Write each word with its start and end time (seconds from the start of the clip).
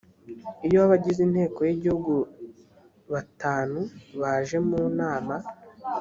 iyo 0.67 0.77
abagize 0.85 1.19
inteko 1.27 1.59
y 1.67 1.71
igihugu 1.77 2.13
batanu 3.11 3.79
baje 4.21 4.57
mu 4.69 4.81
nama 4.99 5.35